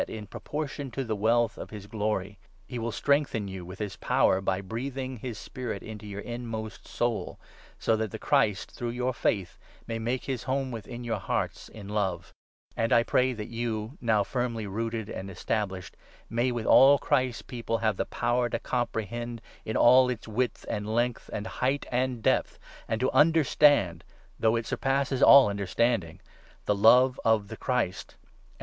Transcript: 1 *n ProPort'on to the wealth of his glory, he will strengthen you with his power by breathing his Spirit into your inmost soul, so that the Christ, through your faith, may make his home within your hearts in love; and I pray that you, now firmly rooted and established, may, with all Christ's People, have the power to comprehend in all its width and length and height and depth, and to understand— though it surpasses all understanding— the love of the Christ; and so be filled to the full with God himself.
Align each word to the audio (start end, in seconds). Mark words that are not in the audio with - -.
1 0.07 0.09
*n 0.09 0.25
ProPort'on 0.25 0.91
to 0.93 1.03
the 1.03 1.15
wealth 1.15 1.59
of 1.59 1.69
his 1.69 1.85
glory, 1.85 2.39
he 2.65 2.79
will 2.79 2.91
strengthen 2.91 3.47
you 3.47 3.63
with 3.63 3.77
his 3.77 3.97
power 3.97 4.41
by 4.41 4.59
breathing 4.59 5.17
his 5.17 5.37
Spirit 5.37 5.83
into 5.83 6.07
your 6.07 6.21
inmost 6.21 6.87
soul, 6.87 7.37
so 7.77 7.95
that 7.95 8.09
the 8.09 8.17
Christ, 8.17 8.71
through 8.71 8.89
your 8.89 9.13
faith, 9.13 9.59
may 9.85 9.99
make 9.99 10.23
his 10.25 10.41
home 10.41 10.71
within 10.71 11.03
your 11.03 11.19
hearts 11.19 11.69
in 11.69 11.87
love; 11.87 12.33
and 12.75 12.91
I 12.91 13.03
pray 13.03 13.33
that 13.33 13.49
you, 13.49 13.99
now 14.01 14.23
firmly 14.23 14.65
rooted 14.65 15.07
and 15.07 15.29
established, 15.29 15.95
may, 16.31 16.51
with 16.51 16.65
all 16.65 16.97
Christ's 16.97 17.43
People, 17.43 17.77
have 17.77 17.97
the 17.97 18.05
power 18.05 18.49
to 18.49 18.57
comprehend 18.57 19.39
in 19.65 19.77
all 19.77 20.09
its 20.09 20.27
width 20.27 20.65
and 20.67 20.89
length 20.91 21.29
and 21.31 21.45
height 21.45 21.85
and 21.91 22.23
depth, 22.23 22.57
and 22.87 22.99
to 23.01 23.11
understand— 23.11 24.03
though 24.39 24.55
it 24.55 24.65
surpasses 24.65 25.21
all 25.21 25.47
understanding— 25.47 26.21
the 26.65 26.73
love 26.73 27.19
of 27.23 27.49
the 27.49 27.55
Christ; 27.57 28.15
and 28.15 28.15
so 28.15 28.17
be 28.17 28.17
filled 28.17 28.17
to 28.17 28.17
the 28.17 28.17
full 28.17 28.17
with 28.17 28.17
God 28.17 28.17
himself. 28.55 28.57